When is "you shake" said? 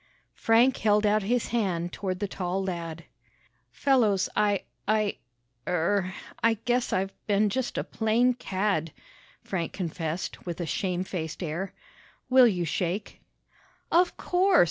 12.47-13.21